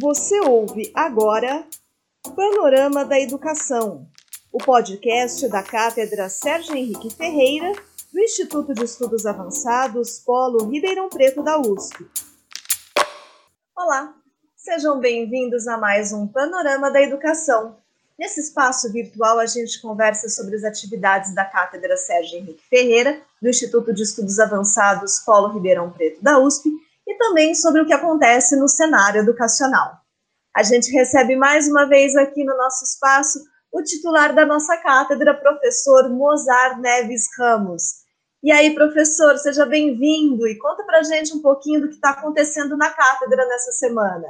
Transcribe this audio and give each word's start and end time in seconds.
Você 0.00 0.40
ouve 0.40 0.90
agora 0.94 1.64
Panorama 2.34 3.04
da 3.04 3.20
Educação, 3.20 4.06
o 4.52 4.58
podcast 4.58 5.48
da 5.48 5.62
Cátedra 5.62 6.28
Sérgio 6.28 6.74
Henrique 6.74 7.10
Ferreira, 7.10 7.72
do 8.12 8.20
Instituto 8.20 8.74
de 8.74 8.84
Estudos 8.84 9.24
Avançados 9.24 10.18
Polo 10.18 10.68
Ribeirão 10.68 11.08
Preto 11.08 11.42
da 11.42 11.60
USP. 11.60 12.06
Olá, 13.76 14.14
sejam 14.56 14.98
bem-vindos 14.98 15.68
a 15.68 15.76
mais 15.76 16.12
um 16.12 16.26
Panorama 16.26 16.90
da 16.90 17.00
Educação. 17.00 17.76
Nesse 18.18 18.40
espaço 18.40 18.90
virtual, 18.90 19.38
a 19.38 19.46
gente 19.46 19.80
conversa 19.80 20.28
sobre 20.28 20.56
as 20.56 20.64
atividades 20.64 21.34
da 21.34 21.44
Cátedra 21.44 21.96
Sérgio 21.96 22.38
Henrique 22.38 22.64
Ferreira, 22.68 23.20
do 23.40 23.48
Instituto 23.48 23.92
de 23.92 24.02
Estudos 24.02 24.38
Avançados 24.38 25.20
Polo 25.20 25.52
Ribeirão 25.52 25.90
Preto 25.90 26.22
da 26.22 26.38
USP, 26.38 26.70
e 27.06 27.16
também 27.16 27.54
sobre 27.54 27.82
o 27.82 27.86
que 27.86 27.92
acontece 27.92 28.56
no 28.56 28.68
cenário 28.68 29.20
educacional. 29.20 30.00
A 30.54 30.62
gente 30.62 30.90
recebe 30.90 31.36
mais 31.36 31.68
uma 31.68 31.86
vez 31.86 32.16
aqui 32.16 32.42
no 32.42 32.56
nosso 32.56 32.84
espaço 32.84 33.38
o 33.72 33.82
titular 33.82 34.34
da 34.34 34.46
nossa 34.46 34.76
cátedra, 34.78 35.34
professor 35.34 36.08
Mozart 36.08 36.78
Neves 36.78 37.26
Ramos. 37.38 38.06
E 38.42 38.50
aí, 38.50 38.74
professor, 38.74 39.36
seja 39.38 39.66
bem-vindo 39.66 40.46
e 40.46 40.56
conta 40.56 40.82
para 40.84 41.02
gente 41.02 41.34
um 41.34 41.42
pouquinho 41.42 41.82
do 41.82 41.88
que 41.88 41.96
está 41.96 42.10
acontecendo 42.10 42.76
na 42.76 42.88
cátedra 42.88 43.46
nessa 43.46 43.72
semana. 43.72 44.26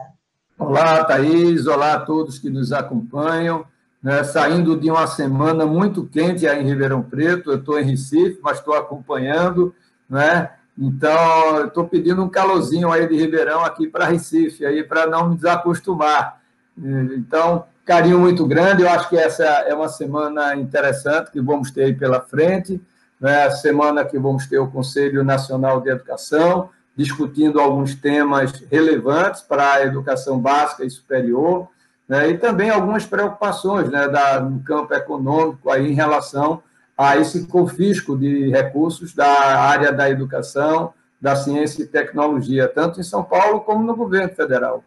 Olá, 0.58 1.04
Thaís, 1.04 1.66
olá 1.66 1.94
a 1.94 2.00
todos 2.00 2.38
que 2.38 2.50
nos 2.50 2.72
acompanham. 2.72 3.64
Né, 4.02 4.22
saindo 4.22 4.78
de 4.78 4.90
uma 4.90 5.06
semana 5.06 5.66
muito 5.66 6.06
quente 6.06 6.46
aí 6.46 6.62
em 6.62 6.66
Ribeirão 6.66 7.02
Preto, 7.02 7.50
eu 7.50 7.58
estou 7.58 7.78
em 7.78 7.84
Recife, 7.84 8.38
mas 8.40 8.58
estou 8.58 8.74
acompanhando, 8.74 9.74
né? 10.08 10.55
Então, 10.78 11.66
estou 11.66 11.88
pedindo 11.88 12.22
um 12.22 12.28
calorzinho 12.28 12.92
aí 12.92 13.08
de 13.08 13.16
Ribeirão 13.16 13.64
aqui 13.64 13.86
para 13.88 14.04
Recife, 14.04 14.66
aí 14.66 14.84
para 14.84 15.06
não 15.06 15.30
me 15.30 15.36
desacostumar. 15.36 16.40
Então, 16.78 17.64
carinho 17.84 18.18
muito 18.18 18.46
grande. 18.46 18.82
Eu 18.82 18.90
acho 18.90 19.08
que 19.08 19.16
essa 19.16 19.44
é 19.44 19.74
uma 19.74 19.88
semana 19.88 20.54
interessante 20.54 21.30
que 21.30 21.40
vamos 21.40 21.70
ter 21.70 21.84
aí 21.84 21.94
pela 21.94 22.20
frente. 22.20 22.80
Né? 23.18 23.44
A 23.44 23.50
semana 23.52 24.04
que 24.04 24.18
vamos 24.18 24.46
ter 24.46 24.58
o 24.58 24.70
Conselho 24.70 25.24
Nacional 25.24 25.80
de 25.80 25.88
Educação, 25.88 26.68
discutindo 26.94 27.58
alguns 27.58 27.94
temas 27.94 28.52
relevantes 28.70 29.40
para 29.40 29.74
a 29.74 29.84
educação 29.84 30.38
básica 30.38 30.84
e 30.84 30.90
superior, 30.90 31.68
né? 32.06 32.28
e 32.28 32.36
também 32.36 32.68
algumas 32.68 33.06
preocupações 33.06 33.88
né, 33.90 34.08
da, 34.08 34.40
no 34.40 34.60
campo 34.60 34.92
econômico 34.92 35.70
aí 35.70 35.90
em 35.90 35.94
relação 35.94 36.62
a 36.96 37.16
esse 37.18 37.46
confisco 37.46 38.16
de 38.16 38.50
recursos 38.50 39.14
da 39.14 39.26
área 39.26 39.92
da 39.92 40.08
educação, 40.08 40.94
da 41.20 41.36
ciência 41.36 41.82
e 41.82 41.86
tecnologia, 41.86 42.68
tanto 42.68 43.00
em 43.00 43.04
São 43.04 43.22
Paulo 43.22 43.60
como 43.60 43.84
no 43.84 43.94
governo 43.94 44.34
federal. 44.34 44.82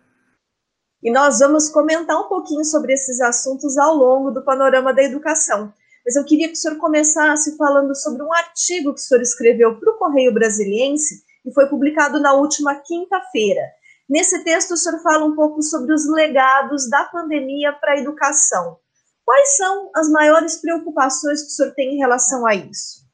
E 1.02 1.11
nós 1.11 1.39
vamos 1.39 1.69
comentar 1.69 2.19
um 2.19 2.27
pouquinho 2.27 2.65
sobre 2.65 2.93
esses 2.93 3.21
assuntos 3.21 3.77
ao 3.77 3.95
longo 3.95 4.31
do 4.31 4.43
panorama 4.43 4.93
da 4.93 5.03
educação. 5.03 5.71
Mas 6.05 6.15
eu 6.15 6.25
queria 6.25 6.47
que 6.47 6.53
o 6.53 6.57
senhor 6.57 6.77
começasse 6.77 7.55
falando 7.55 7.95
sobre 7.95 8.23
um 8.23 8.33
artigo 8.33 8.93
que 8.93 8.99
o 8.99 9.03
senhor 9.03 9.21
escreveu 9.21 9.80
para 9.80 9.91
o 9.91 9.97
Correio 9.97 10.33
Brasiliense 10.33 11.23
e 11.45 11.53
foi 11.53 11.67
publicado 11.67 12.19
na 12.19 12.33
última 12.33 12.75
quinta-feira. 12.75 13.61
Nesse 14.09 14.43
texto, 14.43 14.71
o 14.71 14.77
senhor 14.77 14.99
fala 15.02 15.23
um 15.23 15.35
pouco 15.35 15.61
sobre 15.61 15.93
os 15.93 16.09
legados 16.09 16.89
da 16.89 17.03
pandemia 17.05 17.71
para 17.73 17.93
a 17.93 17.97
educação. 17.97 18.77
Quais 19.30 19.58
são 19.58 19.91
as 19.95 20.09
maiores 20.09 20.55
preocupações 20.55 21.44
que 21.44 21.49
o 21.49 21.52
senhor 21.52 21.72
tem 21.75 21.94
em 21.94 21.97
relação 21.99 22.47
a 22.47 22.55
isso? 22.55 23.05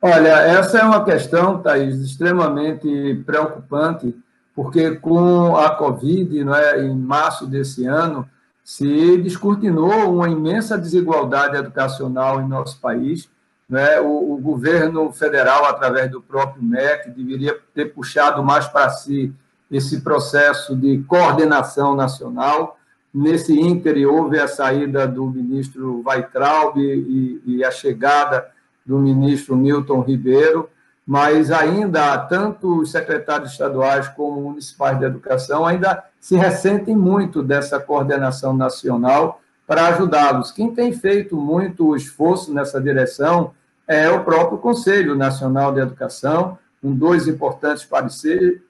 Olha, 0.00 0.38
essa 0.38 0.78
é 0.78 0.82
uma 0.82 1.04
questão, 1.04 1.60
Thais, 1.60 2.00
extremamente 2.00 3.22
preocupante, 3.26 4.16
porque 4.54 4.92
com 4.92 5.54
a 5.58 5.68
Covid, 5.76 6.44
não 6.44 6.54
é, 6.54 6.82
em 6.82 6.96
março 6.96 7.46
desse 7.46 7.84
ano, 7.84 8.26
se 8.64 9.18
descortinou 9.18 10.10
uma 10.10 10.30
imensa 10.30 10.78
desigualdade 10.78 11.58
educacional 11.58 12.40
em 12.40 12.48
nosso 12.48 12.80
país. 12.80 13.28
Né? 13.68 14.00
O, 14.00 14.32
o 14.32 14.38
governo 14.38 15.12
federal, 15.12 15.66
através 15.66 16.10
do 16.10 16.22
próprio 16.22 16.62
MEC, 16.62 17.10
deveria 17.10 17.60
ter 17.74 17.92
puxado 17.92 18.42
mais 18.42 18.66
para 18.66 18.88
si 18.88 19.30
esse 19.70 20.00
processo 20.00 20.74
de 20.74 21.04
coordenação 21.06 21.94
nacional, 21.94 22.78
Nesse 23.12 23.58
ínter, 23.58 24.08
houve 24.08 24.38
a 24.38 24.46
saída 24.46 25.06
do 25.06 25.26
ministro 25.26 26.02
Weitraub 26.06 26.78
e, 26.78 27.42
e 27.44 27.64
a 27.64 27.70
chegada 27.70 28.46
do 28.86 28.98
ministro 28.98 29.56
Milton 29.56 30.00
Ribeiro, 30.02 30.68
mas 31.06 31.50
ainda 31.50 32.16
tanto 32.18 32.80
os 32.80 32.92
secretários 32.92 33.52
estaduais 33.52 34.06
como 34.08 34.40
municipais 34.42 34.98
de 34.98 35.04
educação 35.04 35.66
ainda 35.66 36.04
se 36.20 36.36
ressentem 36.36 36.94
muito 36.94 37.42
dessa 37.42 37.80
coordenação 37.80 38.56
nacional 38.56 39.40
para 39.66 39.88
ajudá-los. 39.88 40.52
Quem 40.52 40.72
tem 40.72 40.92
feito 40.92 41.36
muito 41.36 41.96
esforço 41.96 42.52
nessa 42.54 42.80
direção 42.80 43.52
é 43.88 44.08
o 44.08 44.22
próprio 44.22 44.58
Conselho 44.58 45.16
Nacional 45.16 45.72
de 45.72 45.80
Educação, 45.80 46.56
com 46.80 46.94
dois 46.94 47.26
importantes 47.26 47.86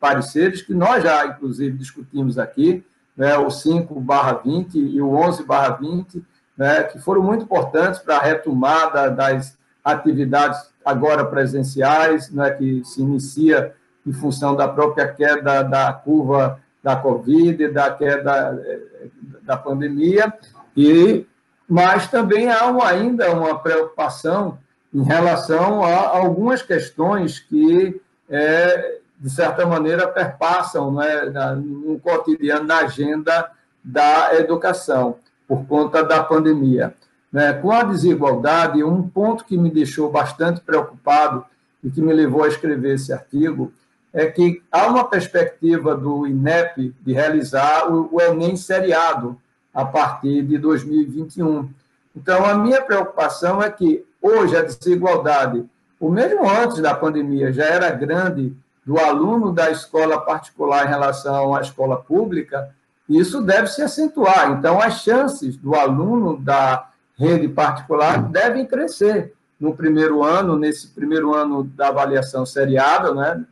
pareceres 0.00 0.62
que 0.62 0.72
nós 0.72 1.02
já, 1.02 1.26
inclusive, 1.26 1.76
discutimos 1.76 2.38
aqui, 2.38 2.82
né, 3.20 3.36
o 3.36 3.50
5/20 3.50 4.76
e 4.76 5.02
o 5.02 5.10
11/20, 5.10 6.24
né, 6.56 6.84
que 6.84 6.98
foram 6.98 7.22
muito 7.22 7.44
importantes 7.44 8.00
para 8.00 8.16
a 8.16 8.22
retomada 8.22 9.10
das 9.10 9.58
atividades 9.84 10.58
agora 10.82 11.22
presenciais, 11.26 12.30
né, 12.30 12.50
que 12.52 12.82
se 12.82 13.02
inicia 13.02 13.74
em 14.06 14.12
função 14.14 14.56
da 14.56 14.66
própria 14.66 15.06
queda 15.06 15.62
da 15.62 15.92
curva 15.92 16.58
da 16.82 16.96
Covid, 16.96 17.68
da 17.68 17.90
queda 17.90 18.58
eh, 18.64 19.08
da 19.42 19.54
pandemia, 19.54 20.32
e 20.74 21.26
mas 21.68 22.08
também 22.08 22.50
há 22.50 22.64
uma, 22.68 22.88
ainda 22.88 23.30
uma 23.32 23.58
preocupação 23.58 24.58
em 24.94 25.02
relação 25.02 25.84
a 25.84 26.16
algumas 26.16 26.62
questões 26.62 27.38
que 27.38 28.00
é, 28.30 28.99
de 29.20 29.28
certa 29.28 29.66
maneira, 29.66 30.08
perpassam 30.08 30.94
né, 30.94 31.26
no 31.56 31.98
cotidiano, 32.00 32.66
na 32.66 32.78
agenda 32.78 33.50
da 33.84 34.34
educação, 34.34 35.16
por 35.46 35.66
conta 35.66 36.02
da 36.02 36.22
pandemia. 36.22 36.94
Né? 37.30 37.52
Com 37.52 37.70
a 37.70 37.82
desigualdade, 37.82 38.82
um 38.82 39.06
ponto 39.06 39.44
que 39.44 39.58
me 39.58 39.70
deixou 39.70 40.10
bastante 40.10 40.62
preocupado 40.62 41.44
e 41.84 41.90
que 41.90 42.00
me 42.00 42.12
levou 42.14 42.44
a 42.44 42.48
escrever 42.48 42.94
esse 42.94 43.12
artigo 43.12 43.72
é 44.12 44.26
que 44.26 44.62
há 44.72 44.86
uma 44.86 45.04
perspectiva 45.04 45.94
do 45.94 46.26
INEP 46.26 46.94
de 47.00 47.12
realizar 47.12 47.92
o, 47.92 48.08
o 48.12 48.20
Enem 48.20 48.56
seriado 48.56 49.38
a 49.72 49.84
partir 49.84 50.42
de 50.42 50.58
2021. 50.58 51.68
Então, 52.16 52.44
a 52.44 52.54
minha 52.54 52.82
preocupação 52.82 53.62
é 53.62 53.70
que 53.70 54.04
hoje 54.20 54.56
a 54.56 54.62
desigualdade, 54.62 55.64
o 55.98 56.10
mesmo 56.10 56.48
antes 56.48 56.78
da 56.78 56.94
pandemia, 56.94 57.52
já 57.52 57.64
era 57.64 57.90
grande 57.90 58.52
do 58.84 58.98
aluno 58.98 59.52
da 59.52 59.70
escola 59.70 60.20
particular 60.20 60.86
em 60.86 60.88
relação 60.88 61.54
à 61.54 61.60
escola 61.60 61.96
pública, 61.96 62.74
isso 63.08 63.42
deve 63.42 63.66
se 63.66 63.82
acentuar. 63.82 64.52
Então, 64.52 64.80
as 64.80 65.02
chances 65.02 65.56
do 65.56 65.74
aluno 65.74 66.36
da 66.36 66.90
rede 67.18 67.48
particular 67.48 68.22
devem 68.22 68.64
crescer 68.64 69.34
no 69.58 69.74
primeiro 69.76 70.24
ano, 70.24 70.58
nesse 70.58 70.88
primeiro 70.88 71.34
ano 71.34 71.64
da 71.64 71.88
avaliação 71.88 72.46
seriada, 72.46 73.14
né? 73.14 73.44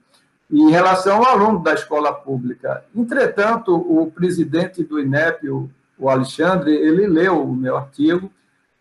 em 0.50 0.70
relação 0.70 1.18
ao 1.18 1.26
aluno 1.26 1.62
da 1.62 1.74
escola 1.74 2.12
pública. 2.12 2.82
Entretanto, 2.94 3.74
o 3.74 4.10
presidente 4.10 4.82
do 4.82 4.98
INEP, 4.98 5.50
o, 5.50 5.68
Alexandre, 6.08 6.74
ele 6.74 7.06
leu 7.06 7.42
o 7.42 7.54
meu 7.54 7.76
artigo, 7.76 8.30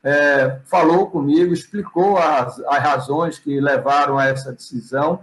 é, 0.02 0.60
falou 0.66 1.08
comigo, 1.08 1.54
explicou 1.54 2.18
as, 2.18 2.60
as 2.60 2.80
razões 2.80 3.38
que 3.38 3.60
levaram 3.60 4.18
a 4.18 4.28
essa 4.28 4.54
decisão, 4.54 5.20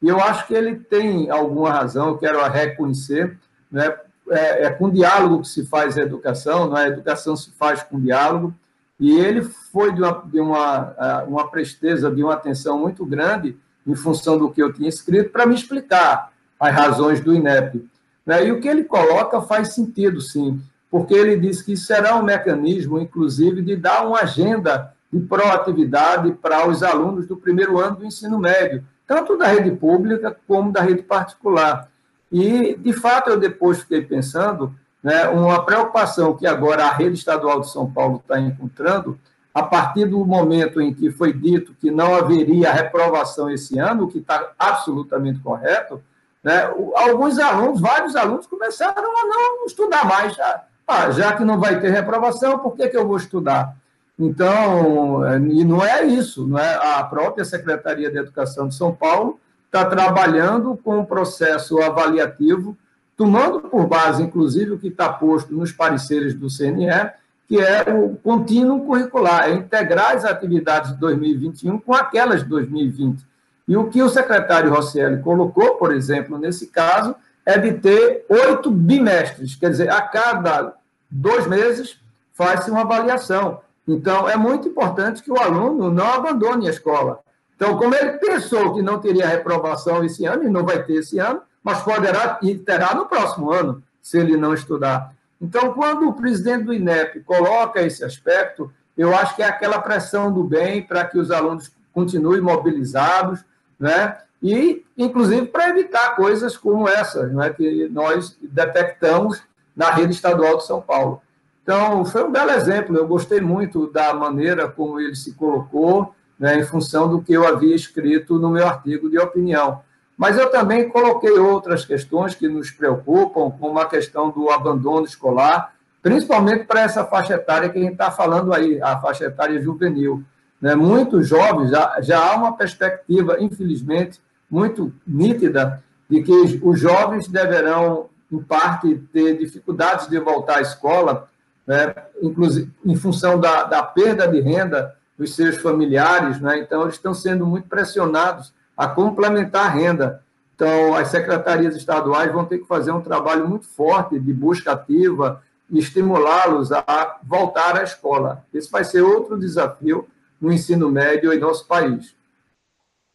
e 0.00 0.08
eu 0.08 0.20
acho 0.20 0.46
que 0.46 0.54
ele 0.54 0.76
tem 0.76 1.30
alguma 1.30 1.70
razão, 1.70 2.08
eu 2.08 2.18
quero 2.18 2.42
reconhecer, 2.48 3.36
né? 3.70 3.94
é, 4.30 4.66
é 4.66 4.70
com 4.70 4.90
diálogo 4.90 5.42
que 5.42 5.48
se 5.48 5.64
faz 5.66 5.96
a 5.96 6.02
educação, 6.02 6.68
não 6.68 6.76
é? 6.76 6.84
a 6.84 6.88
educação 6.88 7.36
se 7.36 7.50
faz 7.52 7.82
com 7.82 8.00
diálogo, 8.00 8.54
e 9.00 9.16
ele 9.18 9.42
foi 9.42 9.92
de 9.92 10.02
uma, 10.02 10.22
de 10.24 10.40
uma, 10.40 11.24
uma 11.26 11.48
presteza, 11.48 12.10
de 12.10 12.22
uma 12.22 12.34
atenção 12.34 12.78
muito 12.78 13.04
grande, 13.06 13.56
em 13.86 13.94
função 13.94 14.36
do 14.36 14.50
que 14.50 14.62
eu 14.62 14.72
tinha 14.72 14.88
escrito, 14.88 15.30
para 15.30 15.46
me 15.46 15.54
explicar 15.54 16.32
as 16.58 16.74
razões 16.74 17.20
do 17.20 17.34
INEP. 17.34 17.88
Né? 18.26 18.46
E 18.46 18.52
o 18.52 18.60
que 18.60 18.68
ele 18.68 18.84
coloca 18.84 19.40
faz 19.40 19.74
sentido, 19.74 20.20
sim, 20.20 20.60
porque 20.90 21.14
ele 21.14 21.36
diz 21.36 21.62
que 21.62 21.76
será 21.76 22.16
um 22.16 22.22
mecanismo, 22.22 22.98
inclusive, 22.98 23.62
de 23.62 23.76
dar 23.76 24.06
uma 24.06 24.20
agenda 24.20 24.92
de 25.12 25.20
proatividade 25.20 26.32
para 26.32 26.68
os 26.68 26.82
alunos 26.82 27.26
do 27.26 27.36
primeiro 27.36 27.78
ano 27.78 27.96
do 27.96 28.04
ensino 28.04 28.38
médio, 28.38 28.84
tanto 29.08 29.38
da 29.38 29.46
rede 29.46 29.70
pública 29.70 30.36
como 30.46 30.70
da 30.70 30.82
rede 30.82 31.02
particular. 31.02 31.88
E, 32.30 32.76
de 32.76 32.92
fato, 32.92 33.30
eu 33.30 33.40
depois 33.40 33.80
fiquei 33.80 34.02
pensando, 34.02 34.74
né, 35.02 35.26
uma 35.28 35.64
preocupação 35.64 36.36
que 36.36 36.46
agora 36.46 36.84
a 36.84 36.92
rede 36.92 37.16
estadual 37.16 37.60
de 37.60 37.70
São 37.70 37.90
Paulo 37.90 38.18
está 38.18 38.38
encontrando, 38.38 39.18
a 39.54 39.62
partir 39.62 40.04
do 40.04 40.24
momento 40.26 40.78
em 40.78 40.92
que 40.92 41.10
foi 41.10 41.32
dito 41.32 41.74
que 41.80 41.90
não 41.90 42.14
haveria 42.14 42.70
reprovação 42.70 43.50
esse 43.50 43.78
ano, 43.78 44.04
o 44.04 44.08
que 44.08 44.18
está 44.18 44.52
absolutamente 44.58 45.40
correto, 45.40 46.00
Né? 46.44 46.70
Alguns 46.94 47.38
alunos, 47.38 47.80
vários 47.80 48.14
alunos, 48.14 48.46
começaram 48.46 49.02
a 49.02 49.26
não 49.26 49.66
estudar 49.66 50.04
mais. 50.04 50.36
Já, 50.36 50.64
ah, 50.86 51.10
já 51.10 51.32
que 51.32 51.44
não 51.44 51.58
vai 51.58 51.80
ter 51.80 51.90
reprovação, 51.90 52.58
por 52.58 52.76
que, 52.76 52.88
que 52.88 52.96
eu 52.96 53.08
vou 53.08 53.16
estudar? 53.16 53.74
Então, 54.18 55.24
é, 55.24 55.38
e 55.38 55.64
não 55.64 55.84
é 55.84 56.04
isso, 56.04 56.46
não 56.46 56.58
é? 56.58 56.74
A 56.98 57.04
própria 57.04 57.44
Secretaria 57.44 58.10
de 58.10 58.18
Educação 58.18 58.66
de 58.66 58.74
São 58.74 58.92
Paulo 58.92 59.38
está 59.66 59.84
trabalhando 59.84 60.76
com 60.82 60.98
um 60.98 61.04
processo 61.04 61.80
avaliativo, 61.80 62.76
tomando 63.16 63.60
por 63.60 63.86
base, 63.86 64.22
inclusive, 64.22 64.72
o 64.72 64.78
que 64.78 64.88
está 64.88 65.12
posto 65.12 65.54
nos 65.54 65.70
pareceres 65.70 66.34
do 66.34 66.48
CNE, 66.48 67.12
que 67.46 67.60
é 67.60 67.82
o 67.94 68.16
contínuo 68.16 68.84
curricular, 68.84 69.48
é 69.48 69.54
integrar 69.54 70.16
as 70.16 70.24
atividades 70.24 70.92
de 70.92 70.98
2021 70.98 71.78
com 71.78 71.94
aquelas 71.94 72.42
de 72.42 72.48
2020. 72.48 73.24
E 73.66 73.76
o 73.76 73.88
que 73.88 74.02
o 74.02 74.08
secretário 74.08 74.72
Rosselli 74.72 75.22
colocou, 75.22 75.76
por 75.76 75.94
exemplo, 75.94 76.38
nesse 76.38 76.68
caso, 76.68 77.14
é 77.44 77.58
de 77.58 77.72
ter 77.72 78.24
oito 78.28 78.70
bimestres, 78.70 79.54
quer 79.54 79.70
dizer, 79.70 79.90
a 79.90 80.02
cada 80.02 80.74
dois 81.10 81.46
meses 81.46 81.98
faz-se 82.34 82.70
uma 82.70 82.82
avaliação. 82.82 83.60
Então, 83.88 84.28
é 84.28 84.36
muito 84.36 84.68
importante 84.68 85.22
que 85.22 85.32
o 85.32 85.40
aluno 85.40 85.90
não 85.90 86.12
abandone 86.12 86.66
a 86.66 86.70
escola. 86.70 87.20
Então, 87.56 87.78
como 87.78 87.94
ele 87.94 88.12
pensou 88.18 88.74
que 88.74 88.82
não 88.82 89.00
teria 89.00 89.26
reprovação 89.26 90.04
esse 90.04 90.26
ano, 90.26 90.44
e 90.44 90.50
não 90.50 90.64
vai 90.64 90.82
ter 90.82 90.96
esse 90.96 91.18
ano, 91.18 91.40
mas 91.64 91.80
poderá 91.80 92.38
e 92.42 92.54
terá 92.54 92.94
no 92.94 93.06
próximo 93.06 93.50
ano, 93.50 93.82
se 94.02 94.18
ele 94.18 94.36
não 94.36 94.52
estudar. 94.52 95.12
Então, 95.40 95.72
quando 95.72 96.06
o 96.06 96.12
presidente 96.12 96.64
do 96.64 96.74
INEP 96.74 97.20
coloca 97.20 97.80
esse 97.80 98.04
aspecto, 98.04 98.70
eu 98.96 99.16
acho 99.16 99.34
que 99.34 99.42
é 99.42 99.46
aquela 99.46 99.80
pressão 99.80 100.30
do 100.30 100.44
bem 100.44 100.82
para 100.82 101.04
que 101.04 101.18
os 101.18 101.30
alunos 101.30 101.72
continuem 101.92 102.40
mobilizados, 102.40 103.44
né? 103.78 104.18
e, 104.42 104.84
inclusive, 104.96 105.46
para 105.46 105.70
evitar 105.70 106.14
coisas 106.14 106.56
como 106.56 106.88
essa, 106.88 107.26
né? 107.26 107.50
que 107.50 107.88
nós 107.88 108.36
detectamos 108.42 109.42
na 109.74 109.90
rede 109.90 110.12
estadual 110.12 110.58
de 110.58 110.66
São 110.66 110.80
Paulo. 110.80 111.22
Então, 111.68 112.02
foi 112.02 112.24
um 112.24 112.32
belo 112.32 112.50
exemplo. 112.52 112.96
Eu 112.96 113.06
gostei 113.06 113.42
muito 113.42 113.92
da 113.92 114.14
maneira 114.14 114.66
como 114.66 114.98
ele 114.98 115.14
se 115.14 115.34
colocou, 115.34 116.14
né, 116.38 116.58
em 116.58 116.64
função 116.64 117.06
do 117.10 117.20
que 117.20 117.34
eu 117.34 117.46
havia 117.46 117.76
escrito 117.76 118.38
no 118.38 118.48
meu 118.48 118.66
artigo 118.66 119.10
de 119.10 119.18
opinião. 119.18 119.82
Mas 120.16 120.38
eu 120.38 120.50
também 120.50 120.88
coloquei 120.88 121.32
outras 121.32 121.84
questões 121.84 122.34
que 122.34 122.48
nos 122.48 122.70
preocupam, 122.70 123.50
como 123.50 123.78
a 123.78 123.84
questão 123.84 124.30
do 124.30 124.48
abandono 124.48 125.04
escolar, 125.04 125.74
principalmente 126.00 126.64
para 126.64 126.80
essa 126.80 127.04
faixa 127.04 127.34
etária 127.34 127.68
que 127.68 127.78
a 127.78 127.82
gente 127.82 127.92
está 127.92 128.10
falando 128.10 128.54
aí, 128.54 128.80
a 128.80 128.98
faixa 128.98 129.26
etária 129.26 129.60
juvenil. 129.60 130.24
Né? 130.58 130.74
Muitos 130.74 131.28
jovens, 131.28 131.70
já, 131.70 132.00
já 132.00 132.18
há 132.18 132.34
uma 132.34 132.56
perspectiva, 132.56 133.36
infelizmente, 133.40 134.18
muito 134.50 134.90
nítida, 135.06 135.84
de 136.08 136.22
que 136.22 136.32
os 136.62 136.80
jovens 136.80 137.28
deverão, 137.28 138.08
em 138.32 138.38
parte, 138.38 138.96
ter 139.12 139.36
dificuldades 139.36 140.08
de 140.08 140.18
voltar 140.18 140.56
à 140.56 140.62
escola 140.62 141.28
né, 141.68 141.94
inclusive 142.22 142.72
em 142.82 142.96
função 142.96 143.38
da, 143.38 143.64
da 143.64 143.82
perda 143.82 144.26
de 144.26 144.40
renda 144.40 144.96
dos 145.18 145.36
seus 145.36 145.58
familiares, 145.58 146.40
né, 146.40 146.58
então 146.58 146.82
eles 146.82 146.94
estão 146.94 147.12
sendo 147.12 147.44
muito 147.44 147.68
pressionados 147.68 148.54
a 148.74 148.88
complementar 148.88 149.66
a 149.66 149.68
renda. 149.68 150.22
Então, 150.54 150.94
as 150.94 151.08
secretarias 151.08 151.76
estaduais 151.76 152.32
vão 152.32 152.44
ter 152.44 152.58
que 152.58 152.66
fazer 152.66 152.90
um 152.90 153.02
trabalho 153.02 153.46
muito 153.46 153.66
forte 153.68 154.18
de 154.18 154.32
busca 154.32 154.72
ativa 154.72 155.42
e 155.70 155.78
estimulá-los 155.78 156.72
a 156.72 157.18
voltar 157.22 157.76
à 157.76 157.82
escola. 157.82 158.44
Esse 158.52 158.70
vai 158.70 158.82
ser 158.82 159.02
outro 159.02 159.38
desafio 159.38 160.08
no 160.40 160.50
ensino 160.50 160.90
médio 160.90 161.32
em 161.32 161.38
nosso 161.38 161.66
país. 161.66 162.16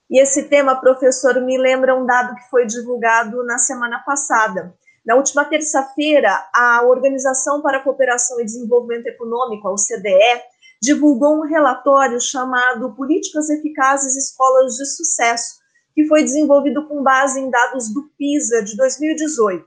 E 0.09 0.21
esse 0.21 0.47
tema, 0.47 0.75
professor, 0.75 1.41
me 1.41 1.57
lembra 1.57 1.95
um 1.95 2.05
dado 2.05 2.35
que 2.35 2.49
foi 2.49 2.65
divulgado 2.65 3.43
na 3.43 3.57
semana 3.57 3.99
passada. 4.05 4.73
Na 5.05 5.15
última 5.15 5.43
terça-feira, 5.43 6.47
a 6.55 6.83
Organização 6.85 7.61
para 7.61 7.77
a 7.77 7.83
Cooperação 7.83 8.39
e 8.39 8.45
Desenvolvimento 8.45 9.07
Econômico, 9.07 9.67
a 9.67 9.73
OCDE, 9.73 10.41
divulgou 10.81 11.37
um 11.37 11.47
relatório 11.47 12.19
chamado 12.21 12.93
Políticas 12.95 13.49
Eficazes 13.49 14.15
Escolas 14.15 14.75
de 14.75 14.85
Sucesso, 14.85 15.55
que 15.93 16.05
foi 16.07 16.23
desenvolvido 16.23 16.87
com 16.87 17.03
base 17.03 17.39
em 17.39 17.49
dados 17.49 17.93
do 17.93 18.03
PISA 18.17 18.63
de 18.63 18.77
2018. 18.77 19.65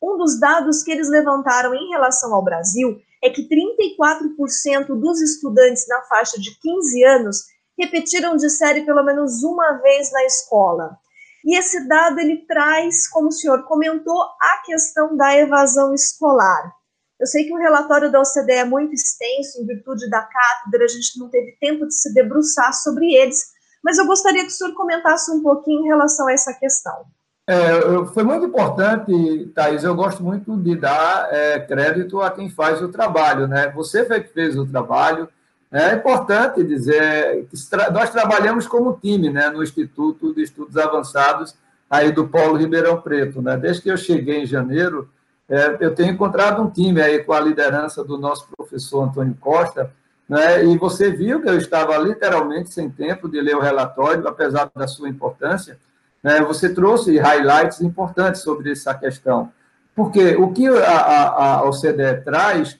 Um 0.00 0.16
dos 0.16 0.38
dados 0.38 0.82
que 0.84 0.92
eles 0.92 1.08
levantaram 1.08 1.74
em 1.74 1.90
relação 1.90 2.32
ao 2.32 2.44
Brasil 2.44 2.98
é 3.22 3.30
que 3.30 3.48
34% 3.48 4.86
dos 4.98 5.20
estudantes 5.20 5.88
na 5.88 6.02
faixa 6.02 6.40
de 6.40 6.56
15 6.60 7.04
anos 7.04 7.42
repetiram 7.76 8.36
de 8.36 8.48
série 8.48 8.82
pelo 8.82 9.02
menos 9.02 9.42
uma 9.42 9.72
vez 9.72 10.12
na 10.12 10.24
escola. 10.24 10.96
E 11.44 11.56
esse 11.56 11.86
dado 11.88 12.18
ele 12.18 12.44
traz, 12.46 13.08
como 13.08 13.28
o 13.28 13.32
senhor 13.32 13.64
comentou, 13.64 14.20
a 14.20 14.62
questão 14.64 15.16
da 15.16 15.36
evasão 15.36 15.94
escolar. 15.94 16.72
Eu 17.18 17.26
sei 17.26 17.44
que 17.44 17.52
o 17.52 17.58
relatório 17.58 18.12
da 18.12 18.20
OCDE 18.20 18.52
é 18.52 18.64
muito 18.64 18.94
extenso, 18.94 19.60
em 19.60 19.66
virtude 19.66 20.08
da 20.08 20.22
cátedra, 20.22 20.84
a 20.84 20.88
gente 20.88 21.18
não 21.18 21.28
teve 21.28 21.56
tempo 21.60 21.86
de 21.86 21.94
se 21.94 22.14
debruçar 22.14 22.72
sobre 22.72 23.12
eles, 23.12 23.44
mas 23.82 23.98
eu 23.98 24.06
gostaria 24.06 24.42
que 24.42 24.48
o 24.48 24.52
senhor 24.52 24.72
comentasse 24.74 25.30
um 25.32 25.42
pouquinho 25.42 25.84
em 25.84 25.88
relação 25.88 26.28
a 26.28 26.32
essa 26.32 26.52
questão. 26.54 27.06
É, 27.48 28.04
foi 28.12 28.22
muito 28.22 28.44
importante, 28.44 29.50
Thais, 29.54 29.82
eu 29.82 29.94
gosto 29.94 30.22
muito 30.22 30.54
de 30.58 30.76
dar 30.76 31.32
é, 31.32 31.58
crédito 31.58 32.20
a 32.20 32.30
quem 32.30 32.50
faz 32.50 32.82
o 32.82 32.88
trabalho, 32.88 33.48
né? 33.48 33.70
Você 33.70 34.04
fez 34.04 34.56
o 34.56 34.66
trabalho, 34.66 35.28
é 35.70 35.94
importante 35.94 36.64
dizer 36.64 37.46
que 37.50 37.56
nós 37.92 38.10
trabalhamos 38.10 38.66
como 38.66 38.98
time 39.00 39.30
né, 39.30 39.50
no 39.50 39.62
Instituto 39.62 40.34
de 40.34 40.42
Estudos 40.42 40.76
Avançados 40.76 41.54
aí 41.90 42.10
do 42.10 42.26
Polo 42.26 42.56
Ribeirão 42.56 43.00
Preto. 43.00 43.42
Né? 43.42 43.56
Desde 43.56 43.82
que 43.82 43.90
eu 43.90 43.96
cheguei 43.96 44.42
em 44.42 44.46
janeiro, 44.46 45.10
é, 45.48 45.76
eu 45.80 45.94
tenho 45.94 46.12
encontrado 46.12 46.62
um 46.62 46.70
time 46.70 47.02
aí 47.02 47.22
com 47.22 47.32
a 47.32 47.40
liderança 47.40 48.02
do 48.02 48.16
nosso 48.16 48.48
professor 48.56 49.02
Antônio 49.02 49.36
Costa, 49.38 49.90
né? 50.26 50.64
e 50.64 50.78
você 50.78 51.10
viu 51.10 51.42
que 51.42 51.48
eu 51.48 51.58
estava 51.58 51.96
literalmente 51.98 52.72
sem 52.72 52.88
tempo 52.88 53.28
de 53.28 53.40
ler 53.40 53.56
o 53.56 53.60
relatório, 53.60 54.26
apesar 54.26 54.70
da 54.74 54.86
sua 54.86 55.08
importância. 55.08 55.78
Né? 56.22 56.40
Você 56.40 56.72
trouxe 56.72 57.18
highlights 57.18 57.82
importantes 57.82 58.40
sobre 58.40 58.72
essa 58.72 58.94
questão. 58.94 59.52
Porque 59.94 60.36
o 60.36 60.52
que 60.52 60.66
a, 60.66 60.96
a, 60.96 61.54
a 61.56 61.68
OCDE 61.68 62.22
traz 62.24 62.78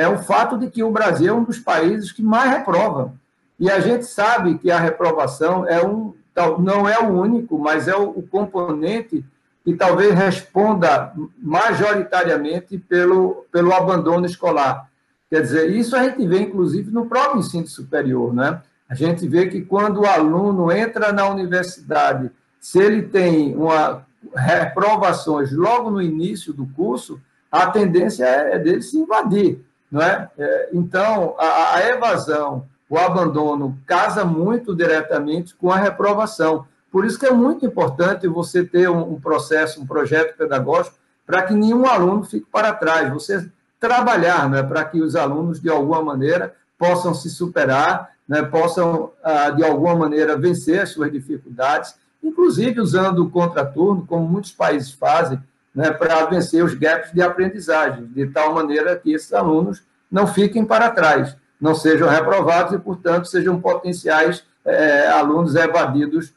é 0.00 0.08
o 0.08 0.18
fato 0.18 0.56
de 0.56 0.70
que 0.70 0.82
o 0.82 0.90
Brasil 0.90 1.34
é 1.34 1.36
um 1.36 1.44
dos 1.44 1.58
países 1.58 2.10
que 2.10 2.22
mais 2.22 2.50
reprova. 2.50 3.12
E 3.58 3.70
a 3.70 3.78
gente 3.80 4.06
sabe 4.06 4.56
que 4.56 4.70
a 4.70 4.80
reprovação 4.80 5.66
é 5.66 5.84
um, 5.84 6.14
não 6.58 6.88
é 6.88 6.98
o 6.98 7.08
único, 7.08 7.58
mas 7.58 7.86
é 7.86 7.94
o, 7.94 8.22
componente 8.22 9.22
que 9.62 9.74
talvez 9.74 10.14
responda 10.14 11.12
majoritariamente 11.38 12.78
pelo, 12.78 13.44
pelo 13.52 13.74
abandono 13.74 14.24
escolar. 14.24 14.88
Quer 15.28 15.42
dizer, 15.42 15.70
isso 15.70 15.94
a 15.94 16.02
gente 16.04 16.26
vê, 16.26 16.40
inclusive, 16.40 16.90
no 16.90 17.04
próprio 17.04 17.40
ensino 17.40 17.66
superior. 17.66 18.32
Né? 18.32 18.58
A 18.88 18.94
gente 18.94 19.28
vê 19.28 19.48
que 19.48 19.60
quando 19.60 20.00
o 20.00 20.06
aluno 20.06 20.72
entra 20.72 21.12
na 21.12 21.28
universidade, 21.28 22.30
se 22.58 22.78
ele 22.78 23.02
tem 23.02 23.54
uma 23.54 24.06
reprovações 24.34 25.52
logo 25.52 25.90
no 25.90 26.00
início 26.00 26.52
do 26.52 26.66
curso, 26.66 27.20
a 27.50 27.66
tendência 27.66 28.24
é 28.24 28.58
dele 28.58 28.82
se 28.82 28.96
invadir. 28.96 29.60
Não 29.90 30.00
é? 30.02 30.30
é 30.38 30.68
então, 30.72 31.34
a, 31.38 31.76
a 31.76 31.88
evasão, 31.88 32.66
o 32.88 32.98
abandono, 32.98 33.78
casa 33.86 34.24
muito 34.24 34.74
diretamente 34.74 35.54
com 35.54 35.70
a 35.70 35.76
reprovação. 35.76 36.66
Por 36.90 37.04
isso 37.04 37.18
que 37.18 37.26
é 37.26 37.32
muito 37.32 37.64
importante 37.64 38.26
você 38.26 38.64
ter 38.64 38.90
um, 38.90 39.14
um 39.14 39.20
processo, 39.20 39.80
um 39.80 39.86
projeto 39.86 40.36
pedagógico, 40.36 40.96
para 41.24 41.42
que 41.42 41.54
nenhum 41.54 41.86
aluno 41.86 42.24
fique 42.24 42.46
para 42.50 42.72
trás. 42.72 43.12
Você 43.12 43.48
trabalhar 43.78 44.48
né, 44.50 44.62
para 44.62 44.84
que 44.84 45.00
os 45.00 45.14
alunos, 45.14 45.60
de 45.60 45.70
alguma 45.70 46.02
maneira, 46.02 46.54
possam 46.76 47.14
se 47.14 47.30
superar, 47.30 48.10
né, 48.28 48.42
possam, 48.42 49.12
ah, 49.22 49.50
de 49.50 49.64
alguma 49.64 49.94
maneira, 49.94 50.36
vencer 50.36 50.80
as 50.80 50.90
suas 50.90 51.12
dificuldades, 51.12 51.94
inclusive 52.22 52.80
usando 52.80 53.24
o 53.24 53.30
contraturno, 53.30 54.04
como 54.06 54.28
muitos 54.28 54.52
países 54.52 54.90
fazem, 54.92 55.40
né, 55.74 55.90
para 55.90 56.26
vencer 56.26 56.64
os 56.64 56.74
gaps 56.74 57.12
de 57.12 57.22
aprendizagem, 57.22 58.06
de 58.06 58.26
tal 58.26 58.54
maneira 58.54 58.96
que 58.96 59.12
esses 59.12 59.32
alunos 59.32 59.82
não 60.10 60.26
fiquem 60.26 60.64
para 60.64 60.90
trás, 60.90 61.36
não 61.60 61.74
sejam 61.74 62.08
reprovados 62.08 62.72
e, 62.72 62.78
portanto, 62.78 63.28
sejam 63.28 63.60
potenciais 63.60 64.44
é, 64.64 65.08
alunos 65.08 65.54
evadidos 65.54 66.32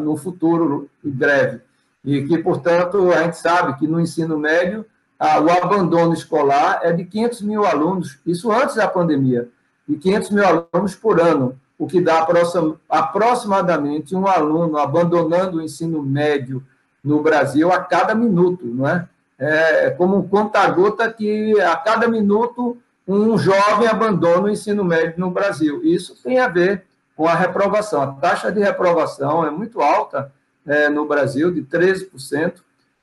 no 0.00 0.16
futuro 0.16 0.88
breve. 1.02 1.60
E 2.04 2.24
que, 2.24 2.38
portanto, 2.38 3.12
a 3.12 3.22
gente 3.22 3.38
sabe 3.38 3.78
que 3.78 3.86
no 3.86 4.00
ensino 4.00 4.38
médio 4.38 4.84
a, 5.18 5.40
o 5.40 5.50
abandono 5.50 6.14
escolar 6.14 6.80
é 6.82 6.92
de 6.92 7.04
500 7.04 7.42
mil 7.42 7.64
alunos, 7.64 8.18
isso 8.24 8.50
antes 8.50 8.76
da 8.76 8.88
pandemia, 8.88 9.48
e 9.88 9.96
500 9.96 10.30
mil 10.30 10.44
alunos 10.44 10.94
por 10.94 11.20
ano, 11.20 11.58
o 11.78 11.86
que 11.86 12.00
dá 12.00 12.26
aproximadamente 12.88 14.14
um 14.14 14.26
aluno 14.26 14.78
abandonando 14.78 15.58
o 15.58 15.62
ensino 15.62 16.02
médio 16.02 16.62
no 17.02 17.22
Brasil 17.22 17.72
a 17.72 17.80
cada 17.80 18.14
minuto, 18.14 18.66
não 18.66 18.88
é? 18.88 19.08
É 19.38 19.90
como 19.90 20.16
um 20.16 20.28
conta-gota 20.28 21.12
que 21.12 21.60
a 21.60 21.76
cada 21.76 22.08
minuto 22.08 22.76
um 23.06 23.38
jovem 23.38 23.88
abandona 23.88 24.42
o 24.42 24.50
ensino 24.50 24.84
médio 24.84 25.14
no 25.16 25.30
Brasil. 25.30 25.80
Isso 25.82 26.14
tem 26.22 26.38
a 26.38 26.48
ver 26.48 26.84
com 27.16 27.26
a 27.26 27.34
reprovação. 27.34 28.02
A 28.02 28.06
taxa 28.08 28.52
de 28.52 28.60
reprovação 28.60 29.46
é 29.46 29.50
muito 29.50 29.80
alta 29.80 30.30
é, 30.66 30.88
no 30.90 31.06
Brasil, 31.06 31.50
de 31.50 31.62
13%, 31.62 32.54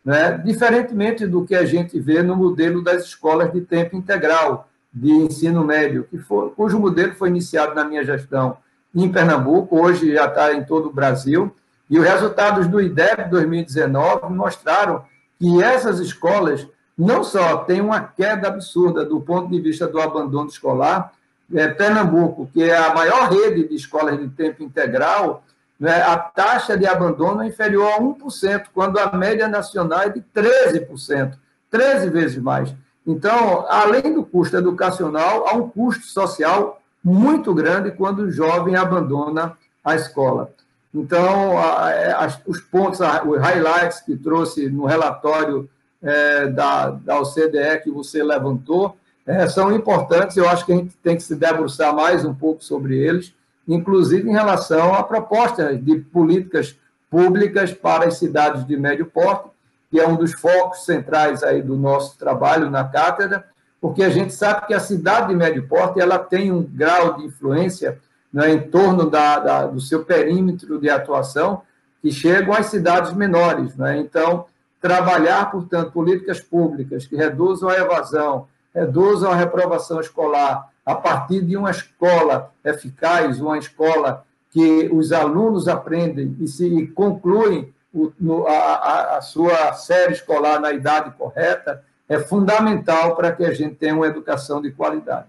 né? 0.03 0.37
diferentemente 0.37 1.25
do 1.25 1.43
que 1.43 1.55
a 1.55 1.65
gente 1.65 1.99
vê 1.99 2.21
no 2.21 2.35
modelo 2.35 2.83
das 2.83 3.03
escolas 3.05 3.51
de 3.51 3.61
tempo 3.61 3.95
integral 3.95 4.69
de 4.93 5.11
ensino 5.11 5.63
médio, 5.63 6.07
que 6.09 6.17
cujo 6.55 6.79
modelo 6.79 7.13
foi 7.15 7.29
iniciado 7.29 7.73
na 7.73 7.83
minha 7.83 8.03
gestão 8.05 8.57
em 8.93 9.11
Pernambuco, 9.11 9.77
hoje 9.77 10.13
já 10.13 10.25
está 10.25 10.53
em 10.53 10.63
todo 10.63 10.87
o 10.87 10.93
Brasil, 10.93 11.53
e 11.89 11.99
os 11.99 12.05
resultados 12.05 12.67
do 12.67 12.81
IDEB 12.81 13.29
2019 13.29 14.33
mostraram 14.33 15.05
que 15.39 15.61
essas 15.61 15.99
escolas 15.99 16.67
não 16.97 17.23
só 17.23 17.57
têm 17.57 17.81
uma 17.81 18.01
queda 18.01 18.47
absurda 18.47 19.05
do 19.05 19.19
ponto 19.19 19.49
de 19.49 19.59
vista 19.59 19.87
do 19.87 19.99
abandono 19.99 20.49
escolar, 20.49 21.11
é, 21.53 21.67
Pernambuco, 21.67 22.49
que 22.51 22.63
é 22.63 22.75
a 22.75 22.93
maior 22.93 23.29
rede 23.29 23.67
de 23.67 23.75
escolas 23.75 24.17
de 24.17 24.27
tempo 24.29 24.63
integral, 24.63 25.43
né, 25.79 26.01
a 26.01 26.17
taxa 26.17 26.77
de 26.77 26.87
abandono 26.87 27.43
é 27.43 27.47
inferior 27.47 27.91
a 27.91 27.99
1%, 27.99 28.67
quando 28.73 28.97
a 28.97 29.11
média 29.15 29.47
nacional 29.47 30.03
é 30.03 30.09
de 30.09 30.23
13%, 30.33 31.33
13 31.69 32.09
vezes 32.09 32.37
mais. 32.37 32.73
Então, 33.05 33.65
além 33.69 34.13
do 34.13 34.23
custo 34.23 34.57
educacional, 34.57 35.47
há 35.47 35.53
um 35.53 35.69
custo 35.69 36.05
social 36.05 36.81
muito 37.03 37.53
grande 37.53 37.91
quando 37.91 38.19
o 38.19 38.31
jovem 38.31 38.75
abandona 38.75 39.55
a 39.83 39.95
escola. 39.95 40.51
Então, 40.95 41.57
a, 41.57 42.27
os 42.47 42.59
pontos, 42.61 42.99
os 42.99 43.39
highlights 43.39 43.99
que 44.01 44.15
trouxe 44.15 44.69
no 44.69 44.85
relatório 44.85 45.69
é, 46.01 46.47
da, 46.47 46.91
da 46.91 47.19
OCDE 47.19 47.81
que 47.83 47.91
você 47.91 48.23
levantou 48.23 48.97
é, 49.25 49.47
são 49.47 49.75
importantes. 49.75 50.37
Eu 50.37 50.47
acho 50.47 50.65
que 50.65 50.71
a 50.71 50.75
gente 50.75 50.95
tem 51.03 51.15
que 51.15 51.23
se 51.23 51.35
debruçar 51.35 51.93
mais 51.93 52.23
um 52.23 52.33
pouco 52.33 52.63
sobre 52.63 52.97
eles 52.97 53.33
inclusive 53.67 54.29
em 54.29 54.33
relação 54.33 54.93
a 54.93 55.03
propostas 55.03 55.83
de 55.83 55.97
políticas 55.99 56.77
públicas 57.09 57.73
para 57.73 58.05
as 58.05 58.17
cidades 58.17 58.65
de 58.65 58.77
médio 58.77 59.05
porte, 59.05 59.49
que 59.89 59.99
é 59.99 60.07
um 60.07 60.15
dos 60.15 60.33
focos 60.33 60.85
centrais 60.85 61.43
aí 61.43 61.61
do 61.61 61.75
nosso 61.75 62.17
trabalho 62.17 62.69
na 62.69 62.83
cátedra, 62.83 63.45
porque 63.79 64.03
a 64.03 64.09
gente 64.09 64.33
sabe 64.33 64.67
que 64.67 64.73
a 64.73 64.79
cidade 64.79 65.27
de 65.27 65.35
médio 65.35 65.67
porte 65.67 65.99
ela 65.99 66.17
tem 66.19 66.51
um 66.51 66.63
grau 66.63 67.17
de 67.17 67.25
influência 67.25 67.99
né, 68.35 68.51
em 68.51 68.69
torno 68.69 69.09
da, 69.09 69.39
da, 69.39 69.65
do 69.65 69.79
seu 69.79 70.03
perímetro 70.03 70.77
de 70.77 70.89
atuação 70.89 71.61
que 72.01 72.11
chegam 72.11 72.53
às 72.53 72.65
cidades 72.65 73.13
menores. 73.13 73.77
Né? 73.77 73.97
Então, 73.97 74.45
trabalhar, 74.81 75.49
portanto, 75.49 75.93
políticas 75.93 76.41
públicas 76.41 77.07
que 77.07 77.15
reduzam 77.15 77.69
a 77.69 77.77
evasão, 77.77 78.45
reduzam 78.73 79.31
a 79.31 79.35
reprovação 79.35 80.01
escolar, 80.01 80.69
a 80.85 80.93
partir 80.93 81.43
de 81.43 81.55
uma 81.55 81.71
escola 81.71 82.51
eficaz, 82.63 83.39
uma 83.39 83.57
escola 83.57 84.25
que 84.51 84.89
os 84.91 85.13
alunos 85.13 85.69
aprendem 85.69 86.35
e 86.41 86.45
se 86.45 86.87
concluem 86.87 87.73
o, 87.93 88.11
no, 88.19 88.45
a, 88.45 89.15
a, 89.15 89.21
sua 89.21 89.71
série 89.71 90.11
escolar 90.11 90.59
na 90.59 90.73
idade 90.73 91.11
correta, 91.17 91.81
é 92.09 92.19
fundamental 92.19 93.15
para 93.15 93.31
que 93.31 93.45
a 93.45 93.53
gente 93.53 93.75
tenha 93.75 93.95
uma 93.95 94.07
educação 94.07 94.61
de 94.61 94.71
qualidade. 94.71 95.27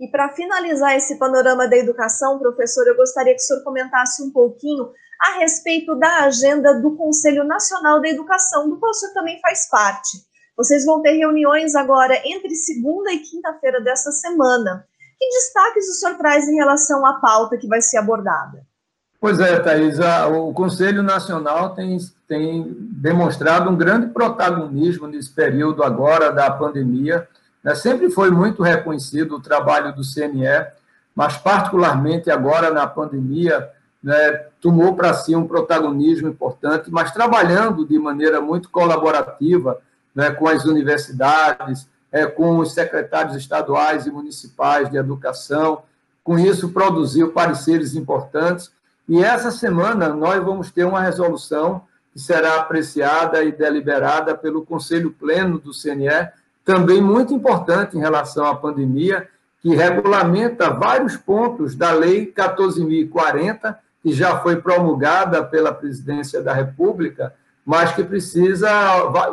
E 0.00 0.08
para 0.08 0.30
finalizar 0.30 0.96
esse 0.96 1.18
panorama 1.18 1.68
da 1.68 1.76
educação, 1.76 2.38
professor, 2.38 2.86
eu 2.86 2.96
gostaria 2.96 3.34
que 3.34 3.40
o 3.40 3.44
senhor 3.44 3.62
comentasse 3.62 4.22
um 4.22 4.30
pouquinho 4.30 4.90
a 5.20 5.38
respeito 5.40 5.94
da 5.94 6.24
agenda 6.24 6.80
do 6.80 6.96
Conselho 6.96 7.44
Nacional 7.44 8.00
da 8.00 8.08
Educação, 8.08 8.70
do 8.70 8.78
qual 8.78 8.90
o 8.90 8.94
senhor 8.94 9.12
também 9.12 9.38
faz 9.42 9.68
parte. 9.68 10.24
Vocês 10.56 10.86
vão 10.86 11.02
ter 11.02 11.12
reuniões 11.12 11.74
agora 11.74 12.18
entre 12.24 12.54
segunda 12.54 13.12
e 13.12 13.18
quinta-feira 13.18 13.78
dessa 13.82 14.10
semana. 14.10 14.86
Que 15.18 15.28
destaques 15.28 15.86
o 15.90 15.92
senhor 15.92 16.16
traz 16.16 16.48
em 16.48 16.54
relação 16.54 17.04
à 17.04 17.20
pauta 17.20 17.58
que 17.58 17.68
vai 17.68 17.82
ser 17.82 17.98
abordada? 17.98 18.64
Pois 19.20 19.38
é, 19.38 19.60
Thais, 19.60 19.98
o 20.34 20.50
Conselho 20.54 21.02
Nacional 21.02 21.74
tem, 21.74 21.98
tem 22.26 22.74
demonstrado 22.78 23.68
um 23.68 23.76
grande 23.76 24.06
protagonismo 24.06 25.06
nesse 25.06 25.28
período 25.28 25.84
agora 25.84 26.32
da 26.32 26.50
pandemia. 26.50 27.28
Né? 27.62 27.74
Sempre 27.74 28.10
foi 28.10 28.30
muito 28.30 28.62
reconhecido 28.62 29.36
o 29.36 29.40
trabalho 29.40 29.94
do 29.94 30.02
CNE, 30.02 30.66
mas 31.14 31.36
particularmente 31.36 32.30
agora 32.30 32.70
na 32.70 32.86
pandemia, 32.86 33.70
né, 34.02 34.46
tomou 34.60 34.94
para 34.94 35.12
si 35.14 35.36
um 35.36 35.46
protagonismo 35.46 36.28
importante, 36.28 36.90
mas 36.90 37.12
trabalhando 37.12 37.86
de 37.86 37.98
maneira 37.98 38.40
muito 38.40 38.70
colaborativa 38.70 39.78
né, 40.14 40.30
com 40.30 40.48
as 40.48 40.64
universidades, 40.64 41.86
é, 42.10 42.26
com 42.26 42.58
os 42.58 42.72
secretários 42.72 43.36
estaduais 43.36 44.06
e 44.06 44.10
municipais 44.10 44.90
de 44.90 44.96
educação. 44.96 45.82
Com 46.24 46.38
isso, 46.38 46.70
produziu 46.70 47.32
pareceres 47.32 47.94
importantes. 47.94 48.70
E 49.08 49.22
essa 49.22 49.50
semana 49.50 50.08
nós 50.08 50.42
vamos 50.42 50.70
ter 50.70 50.84
uma 50.84 51.00
resolução 51.00 51.82
que 52.12 52.18
será 52.18 52.56
apreciada 52.56 53.42
e 53.44 53.52
deliberada 53.52 54.36
pelo 54.36 54.64
Conselho 54.64 55.12
Pleno 55.12 55.58
do 55.58 55.72
CNE, 55.72 56.28
também 56.64 57.00
muito 57.00 57.32
importante 57.34 57.96
em 57.96 58.00
relação 58.00 58.46
à 58.46 58.54
pandemia, 58.54 59.28
que 59.60 59.74
regulamenta 59.74 60.70
vários 60.70 61.16
pontos 61.16 61.74
da 61.74 61.92
Lei 61.92 62.32
14.040, 62.32 63.76
que 64.02 64.12
já 64.12 64.38
foi 64.38 64.56
promulgada 64.56 65.44
pela 65.44 65.72
Presidência 65.72 66.42
da 66.42 66.52
República, 66.52 67.34
mas 67.64 67.92
que 67.92 68.02
precisa, 68.02 68.70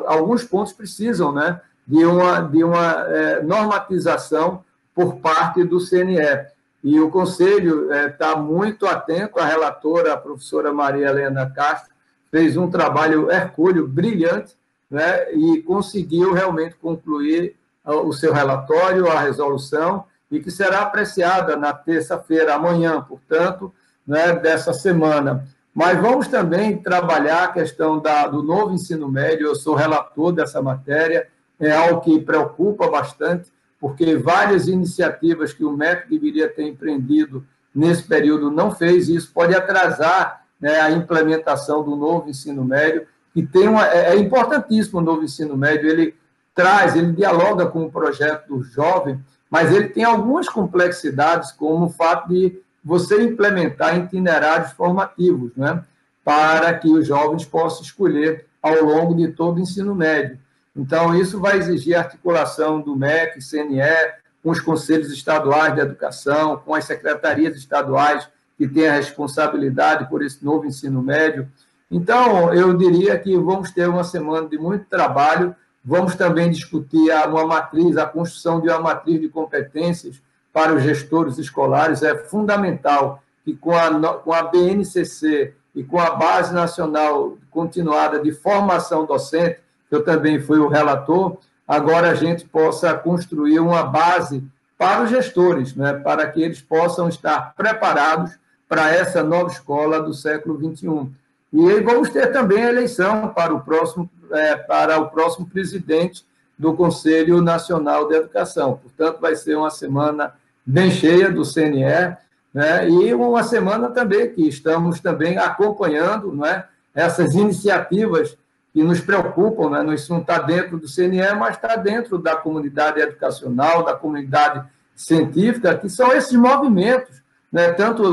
alguns 0.05 0.43
pontos 0.43 0.73
precisam, 0.73 1.31
né, 1.31 1.61
de 1.87 2.05
uma, 2.05 2.41
de 2.41 2.63
uma 2.63 3.05
é, 3.07 3.41
normatização 3.41 4.63
por 4.93 5.15
parte 5.17 5.63
do 5.63 5.79
CNE. 5.79 6.45
E 6.83 6.99
o 6.99 7.09
Conselho 7.09 7.91
está 7.93 8.31
é, 8.31 8.35
muito 8.35 8.85
atento, 8.85 9.39
a 9.39 9.45
relatora, 9.45 10.13
a 10.13 10.17
professora 10.17 10.73
Maria 10.73 11.07
Helena 11.07 11.49
Castro, 11.49 11.93
fez 12.29 12.57
um 12.57 12.69
trabalho 12.69 13.31
hercúleo, 13.31 13.87
brilhante, 13.87 14.55
né, 14.89 15.31
e 15.33 15.61
conseguiu 15.61 16.33
realmente 16.33 16.75
concluir 16.75 17.55
o 17.85 18.11
seu 18.11 18.33
relatório, 18.33 19.07
a 19.09 19.19
resolução, 19.19 20.05
e 20.29 20.39
que 20.39 20.51
será 20.51 20.81
apreciada 20.81 21.55
na 21.55 21.73
terça-feira, 21.73 22.53
amanhã, 22.53 23.01
portanto, 23.01 23.73
né, 24.05 24.33
dessa 24.33 24.73
semana. 24.73 25.47
Mas 25.73 25.99
vamos 26.01 26.27
também 26.27 26.77
trabalhar 26.77 27.43
a 27.43 27.51
questão 27.51 27.99
da, 27.99 28.27
do 28.27 28.41
novo 28.41 28.73
ensino 28.73 29.09
médio. 29.09 29.47
Eu 29.47 29.55
sou 29.55 29.75
relator 29.75 30.31
dessa 30.31 30.61
matéria, 30.61 31.27
é 31.59 31.71
algo 31.71 32.01
que 32.01 32.19
preocupa 32.19 32.89
bastante, 32.89 33.51
porque 33.79 34.15
várias 34.15 34.67
iniciativas 34.67 35.53
que 35.53 35.63
o 35.63 35.71
MEC 35.71 36.09
deveria 36.09 36.49
ter 36.49 36.63
empreendido 36.63 37.45
nesse 37.73 38.03
período 38.03 38.49
não 38.49 38.71
fez, 38.71 39.07
e 39.07 39.15
isso 39.15 39.31
pode 39.31 39.55
atrasar 39.55 40.45
né, 40.59 40.79
a 40.79 40.91
implementação 40.91 41.83
do 41.83 41.95
novo 41.95 42.27
ensino 42.27 42.65
médio, 42.65 43.07
que 43.37 43.45
tem 43.45 43.67
uma, 43.67 43.85
é, 43.85 44.15
é 44.15 44.17
importantíssimo 44.17 44.97
o 44.97 45.03
novo 45.03 45.23
ensino 45.23 45.55
médio, 45.55 45.87
ele 45.87 46.15
traz, 46.55 46.95
ele 46.95 47.11
dialoga 47.11 47.67
com 47.67 47.83
o 47.83 47.91
projeto 47.91 48.47
do 48.47 48.63
jovem, 48.63 49.23
mas 49.47 49.71
ele 49.71 49.89
tem 49.89 50.03
algumas 50.03 50.49
complexidades, 50.49 51.51
como 51.51 51.85
o 51.85 51.89
fato 51.89 52.29
de 52.29 52.59
você 52.83 53.21
implementar 53.21 53.95
itinerários 53.95 54.71
formativos, 54.71 55.51
né, 55.55 55.83
para 56.25 56.73
que 56.73 56.89
os 56.89 57.05
jovens 57.05 57.45
possam 57.45 57.83
escolher 57.83 58.47
ao 58.59 58.83
longo 58.83 59.13
de 59.13 59.27
todo 59.27 59.57
o 59.57 59.61
ensino 59.61 59.93
médio. 59.93 60.39
Então, 60.75 61.13
isso 61.13 61.39
vai 61.39 61.59
exigir 61.59 61.95
articulação 61.95 62.81
do 62.81 62.95
MEC, 62.95 63.39
CNE, 63.39 64.13
com 64.41 64.49
os 64.49 64.59
conselhos 64.59 65.11
estaduais 65.11 65.75
de 65.75 65.81
educação, 65.81 66.57
com 66.57 66.73
as 66.73 66.85
secretarias 66.85 67.55
estaduais 67.55 68.27
que 68.57 68.67
têm 68.67 68.87
a 68.87 68.93
responsabilidade 68.93 70.09
por 70.09 70.23
esse 70.23 70.43
novo 70.43 70.65
ensino 70.65 71.03
médio. 71.03 71.47
Então, 71.89 72.53
eu 72.53 72.73
diria 72.73 73.17
que 73.17 73.37
vamos 73.37 73.71
ter 73.71 73.87
uma 73.87 74.03
semana 74.03 74.47
de 74.47 74.57
muito 74.57 74.85
trabalho, 74.85 75.55
vamos 75.83 76.15
também 76.15 76.51
discutir 76.51 77.11
uma 77.27 77.45
matriz, 77.45 77.95
a 77.97 78.05
construção 78.05 78.59
de 78.59 78.67
uma 78.67 78.79
matriz 78.79 79.21
de 79.21 79.29
competências 79.29 80.21
para 80.51 80.73
os 80.73 80.83
gestores 80.83 81.37
escolares. 81.37 82.03
É 82.03 82.15
fundamental 82.15 83.23
que 83.45 83.55
com 83.55 83.73
a, 83.73 84.13
com 84.15 84.33
a 84.33 84.43
BNCC 84.43 85.53
e 85.73 85.83
com 85.83 85.99
a 85.99 86.11
Base 86.11 86.53
Nacional 86.53 87.37
Continuada 87.49 88.19
de 88.19 88.31
Formação 88.33 89.05
Docente, 89.05 89.59
que 89.87 89.95
eu 89.95 90.03
também 90.03 90.41
fui 90.41 90.59
o 90.59 90.67
relator, 90.67 91.37
agora 91.65 92.11
a 92.11 92.15
gente 92.15 92.43
possa 92.45 92.93
construir 92.95 93.59
uma 93.59 93.83
base 93.83 94.43
para 94.77 95.03
os 95.03 95.09
gestores, 95.09 95.75
né, 95.75 95.93
para 95.93 96.27
que 96.29 96.41
eles 96.41 96.61
possam 96.61 97.07
estar 97.07 97.53
preparados 97.55 98.37
para 98.67 98.91
essa 98.93 99.23
nova 99.23 99.49
escola 99.49 100.01
do 100.01 100.13
século 100.13 100.59
XXI. 100.59 101.09
E 101.57 101.81
vamos 101.81 102.11
ter 102.11 102.31
também 102.31 102.63
a 102.63 102.69
eleição 102.69 103.29
para 103.29 103.51
o 103.51 103.61
próximo, 103.61 104.07
é, 104.31 104.55
para 104.55 104.99
o 104.99 105.09
próximo 105.09 105.47
presidente 105.47 106.23
do 106.55 106.75
Conselho 106.75 107.41
Nacional 107.41 108.07
de 108.07 108.13
Educação. 108.13 108.79
Portanto, 108.79 109.19
vai 109.19 109.35
ser 109.35 109.57
uma 109.57 109.71
semana 109.71 110.35
bem 110.63 110.91
cheia 110.91 111.31
do 111.31 111.43
CNE, 111.43 112.15
né? 112.53 112.87
e 112.87 113.11
uma 113.11 113.41
semana 113.41 113.89
também 113.89 114.29
que 114.29 114.47
estamos 114.47 114.99
também 114.99 115.39
acompanhando 115.39 116.31
né? 116.31 116.65
essas 116.93 117.33
iniciativas 117.33 118.37
que 118.71 118.83
nos 118.83 119.01
preocupam, 119.01 119.71
né? 119.71 119.95
isso 119.95 120.13
não 120.13 120.21
está 120.21 120.37
dentro 120.37 120.77
do 120.77 120.87
CNE, 120.87 121.33
mas 121.39 121.55
está 121.55 121.75
dentro 121.75 122.19
da 122.19 122.35
comunidade 122.35 123.01
educacional, 123.01 123.83
da 123.83 123.95
comunidade 123.95 124.63
científica, 124.95 125.75
que 125.75 125.89
são 125.89 126.11
esses 126.13 126.33
movimentos, 126.33 127.19
né? 127.51 127.71
tanto 127.73 128.03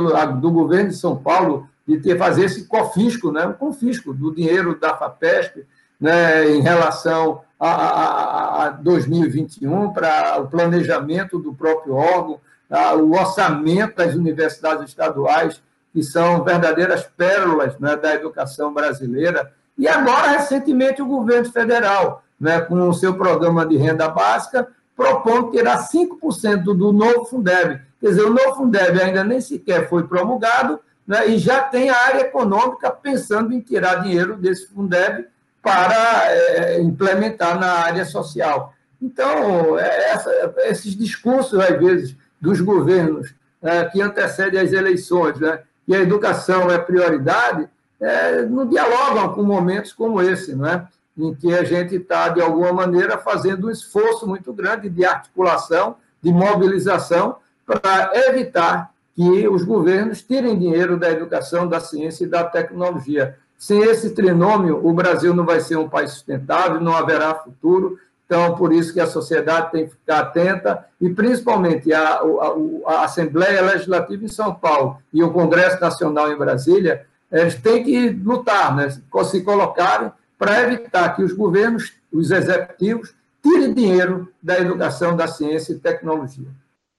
do 0.41 0.51
governo 0.51 0.89
de 0.89 0.97
São 0.97 1.15
Paulo, 1.15 1.69
de 1.87 1.99
ter, 1.99 2.17
fazer 2.17 2.45
esse 2.45 2.65
confisco, 2.65 3.31
né, 3.31 3.47
um 3.47 3.53
confisco 3.53 4.13
do 4.13 4.35
dinheiro 4.35 4.79
da 4.79 4.97
FAPESP 4.97 5.67
né, 6.01 6.51
em 6.51 6.61
relação 6.61 7.43
a, 7.59 7.71
a, 7.71 8.65
a 8.65 8.71
2021 8.71 9.93
para 9.93 10.41
o 10.41 10.49
planejamento 10.49 11.39
do 11.39 11.55
próprio 11.55 11.95
órgão, 11.95 12.41
a, 12.71 12.95
o 12.95 13.13
orçamento 13.13 13.97
das 13.97 14.15
universidades 14.15 14.89
estaduais, 14.89 15.63
que 15.93 16.03
são 16.03 16.43
verdadeiras 16.43 17.09
pérolas 17.17 17.79
né, 17.79 17.97
da 17.97 18.15
educação 18.15 18.73
brasileira. 18.73 19.53
E 19.79 19.87
agora, 19.87 20.33
recentemente, 20.33 21.01
o 21.01 21.07
governo 21.07 21.51
federal, 21.51 22.25
né, 22.41 22.61
com 22.61 22.89
o 22.89 22.95
seu 22.95 23.15
programa 23.15 23.65
de 23.65 23.77
renda 23.77 24.09
básica, 24.09 24.69
propondo 24.97 25.51
tirar 25.51 25.89
5% 25.89 26.63
do 26.63 26.93
novo 26.93 27.25
Fundeb. 27.27 27.81
Quer 28.01 28.09
dizer, 28.09 28.25
o 28.25 28.33
novo 28.33 28.57
Fundeb 28.57 29.01
ainda 29.01 29.25
nem 29.25 29.41
sequer 29.41 29.89
foi 29.89 30.07
promulgado, 30.07 30.81
né, 31.07 31.29
e 31.29 31.39
já 31.39 31.63
tem 31.63 31.91
a 31.91 31.97
área 31.97 32.21
econômica 32.23 32.91
pensando 32.91 33.53
em 33.53 33.61
tirar 33.61 34.03
dinheiro 34.03 34.37
desse 34.37 34.69
Fundeb 34.69 35.27
para 35.63 36.27
é, 36.29 36.81
implementar 36.81 37.59
na 37.59 37.73
área 37.73 38.05
social. 38.05 38.75
Então, 39.01 39.79
é 39.79 40.13
essa, 40.13 40.55
esses 40.65 40.97
discursos, 40.97 41.59
às 41.59 41.79
vezes, 41.79 42.17
dos 42.41 42.61
governos 42.61 43.35
é, 43.63 43.85
que 43.85 44.01
antecedem 44.01 44.61
as 44.61 44.73
eleições, 44.73 45.39
né, 45.39 45.61
que 45.87 45.95
a 45.95 46.01
educação 46.01 46.71
é 46.71 46.79
prioridade, 46.79 47.69
é, 48.01 48.43
não 48.43 48.67
dialogam 48.67 49.33
com 49.35 49.43
momentos 49.43 49.93
como 49.93 50.21
esse, 50.21 50.55
não 50.55 50.67
é? 50.67 50.87
em 51.17 51.35
que 51.35 51.55
a 51.55 51.63
gente 51.63 51.95
está, 51.95 52.29
de 52.29 52.41
alguma 52.41 52.73
maneira, 52.73 53.17
fazendo 53.19 53.69
um 53.69 53.71
esforço 53.71 54.27
muito 54.27 54.53
grande 54.53 54.91
de 54.91 55.05
articulação, 55.05 55.97
de 56.21 56.33
mobilização, 56.33 57.37
para 57.65 58.11
evitar 58.29 58.91
que 59.15 59.49
os 59.49 59.65
governos 59.65 60.23
tirem 60.23 60.59
dinheiro 60.59 60.99
da 60.99 61.11
educação, 61.11 61.69
da 61.69 61.81
ciência 61.81 62.25
e 62.25 62.29
da 62.29 62.45
tecnologia. 62.45 63.37
Sem 63.57 63.83
esse 63.83 64.11
trinômio, 64.11 64.85
o 64.85 64.93
Brasil 64.93 65.33
não 65.33 65.45
vai 65.45 65.61
ser 65.61 65.77
um 65.77 65.89
país 65.89 66.13
sustentável, 66.13 66.81
não 66.81 66.97
haverá 66.97 67.35
futuro. 67.35 67.99
Então, 68.27 68.57
por 68.57 68.73
isso 68.73 68.93
que 68.93 69.01
a 69.01 69.07
sociedade 69.07 69.71
tem 69.71 69.87
que 69.87 69.93
ficar 69.93 70.21
atenta, 70.21 70.85
e 71.01 71.11
principalmente 71.11 71.93
a, 71.93 72.21
a, 72.21 72.55
a 72.87 73.05
Assembleia 73.05 73.63
Legislativa 73.63 74.25
em 74.25 74.29
São 74.29 74.55
Paulo 74.55 74.99
e 75.13 75.23
o 75.23 75.31
Congresso 75.31 75.81
Nacional 75.81 76.33
em 76.33 76.37
Brasília, 76.37 77.07
eles 77.31 77.55
têm 77.55 77.85
que 77.85 78.11
lutar, 78.11 78.75
né? 78.75 78.89
se 78.91 79.43
colocarem 79.43 80.11
para 80.39 80.63
evitar 80.63 81.15
que 81.15 81.23
os 81.23 81.33
governos, 81.33 81.93
os 82.13 82.31
executivos, 82.31 83.15
tirem 83.43 83.75
dinheiro 83.75 84.29
da 84.43 84.59
educação, 84.59 85.15
da 85.15 85.29
ciência 85.29 85.73
e 85.73 85.79
tecnologia. 85.79 86.49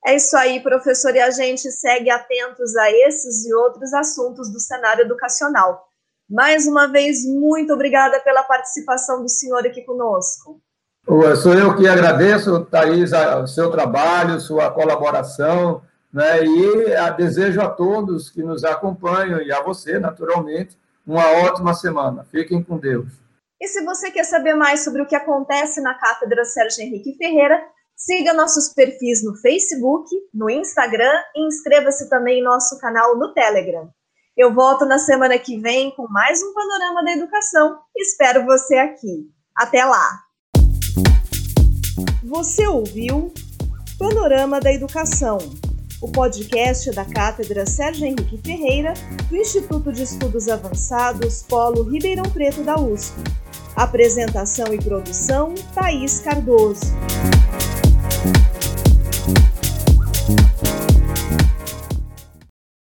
É 0.06 0.16
isso 0.16 0.38
aí, 0.38 0.62
professor, 0.62 1.16
e 1.16 1.20
a 1.20 1.32
gente 1.32 1.72
segue 1.72 2.12
atentos 2.12 2.76
a 2.76 2.92
esses 2.92 3.46
e 3.46 3.54
outros 3.56 3.92
assuntos 3.92 4.52
do 4.52 4.60
cenário 4.60 5.02
educacional. 5.02 5.88
Mais 6.30 6.68
uma 6.68 6.88
vez, 6.88 7.26
muito 7.26 7.74
obrigada 7.74 8.20
pela 8.20 8.44
participação 8.44 9.24
do 9.24 9.30
senhor 9.30 9.66
aqui 9.66 9.82
conosco. 9.82 10.62
Sou 11.42 11.54
eu 11.54 11.76
que 11.76 11.88
agradeço, 11.88 12.66
Thaís, 12.66 13.12
o 13.14 13.48
seu 13.48 13.72
trabalho, 13.72 14.40
sua 14.40 14.72
colaboração, 14.72 15.82
né, 16.14 16.44
e 16.44 17.14
desejo 17.18 17.62
a 17.62 17.70
todos 17.70 18.30
que 18.30 18.42
nos 18.42 18.64
acompanham, 18.64 19.42
e 19.42 19.52
a 19.52 19.62
você, 19.62 20.00
naturalmente, 20.00 20.78
uma 21.06 21.28
ótima 21.44 21.74
semana. 21.74 22.26
Fiquem 22.32 22.64
com 22.64 22.78
Deus. 22.78 23.08
E 23.62 23.68
se 23.68 23.84
você 23.84 24.12
quer 24.12 24.24
saber 24.24 24.54
mais 24.54 24.84
sobre 24.84 25.02
o 25.02 25.06
que 25.06 25.16
acontece 25.16 25.82
na 25.82 25.94
Cátedra 25.94 26.44
Sérgio 26.46 26.84
Henrique 26.84 27.16
Ferreira, 27.18 27.62
siga 27.96 28.34
nossos 28.34 28.74
perfis 28.74 29.24
no 29.24 29.36
Facebook, 29.38 30.10
no 30.34 30.50
Instagram 30.50 31.14
e 31.36 31.48
inscreva-se 31.48 32.10
também 32.10 32.40
em 32.40 32.44
nosso 32.44 32.78
canal 32.80 33.18
no 33.18 33.34
Telegram. 33.34 33.90
Eu 34.36 34.54
volto 34.54 34.86
na 34.86 35.00
semana 35.00 35.40
que 35.40 35.58
vem 35.60 35.96
com 35.96 36.08
mais 36.10 36.44
um 36.44 36.54
Panorama 36.54 37.04
da 37.04 37.14
Educação. 37.14 37.80
Espero 37.96 38.46
você 38.46 38.76
aqui. 38.76 39.30
Até 39.56 39.86
lá! 39.86 40.20
Você 42.26 42.68
ouviu 42.68 43.34
Panorama 43.98 44.60
da 44.60 44.74
Educação, 44.74 45.38
o 46.02 46.12
podcast 46.12 46.92
da 46.92 47.06
Cátedra 47.06 47.66
Sérgio 47.66 48.06
Henrique 48.06 48.42
Ferreira, 48.44 48.94
do 49.30 49.38
Instituto 49.38 49.94
de 49.94 50.04
Estudos 50.04 50.50
Avançados 50.50 51.44
Polo 51.44 51.84
Ribeirão 51.84 52.26
Preto 52.26 52.62
da 52.62 52.78
USP. 52.78 53.16
Apresentação 53.74 54.74
e 54.74 54.78
produção: 54.78 55.54
Thaís 55.74 56.20
Cardoso. 56.20 56.94